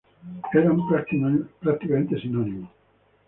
Eran 0.51 0.79
prácticamente 1.61 2.17
sinónimos. 2.19 2.71